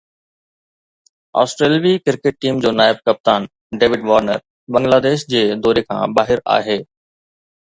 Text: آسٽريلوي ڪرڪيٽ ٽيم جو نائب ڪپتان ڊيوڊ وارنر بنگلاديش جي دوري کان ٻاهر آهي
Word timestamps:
آسٽريلوي 1.41 1.91
ڪرڪيٽ 2.05 2.39
ٽيم 2.45 2.63
جو 2.63 2.71
نائب 2.79 3.03
ڪپتان 3.09 3.45
ڊيوڊ 3.83 4.09
وارنر 4.09 4.43
بنگلاديش 4.77 5.27
جي 5.35 5.45
دوري 5.67 5.85
کان 5.91 6.17
ٻاهر 6.17 6.43
آهي 6.57 6.81